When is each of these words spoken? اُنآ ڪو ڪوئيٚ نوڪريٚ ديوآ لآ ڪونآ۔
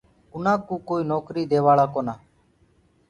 اُنآ 0.33 0.53
ڪو 0.67 0.75
ڪوئيٚ 0.87 1.07
نوڪريٚ 1.11 1.49
ديوآ 1.51 1.73
لآ 1.77 1.85
ڪونآ۔ 1.93 2.13